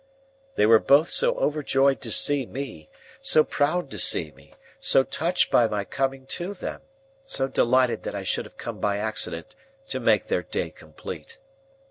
They 0.55 0.65
were 0.65 0.79
both 0.79 1.11
so 1.11 1.35
overjoyed 1.37 2.01
to 2.01 2.11
see 2.11 2.47
me, 2.47 2.89
so 3.21 3.43
proud 3.43 3.91
to 3.91 3.99
see 3.99 4.31
me, 4.31 4.51
so 4.79 5.03
touched 5.03 5.51
by 5.51 5.67
my 5.67 5.85
coming 5.85 6.25
to 6.41 6.55
them, 6.55 6.81
so 7.23 7.47
delighted 7.47 8.01
that 8.01 8.15
I 8.15 8.23
should 8.23 8.45
have 8.45 8.57
come 8.57 8.79
by 8.79 8.97
accident 8.97 9.55
to 9.89 9.99
make 9.99 10.25
their 10.25 10.41
day 10.41 10.71
complete! 10.71 11.37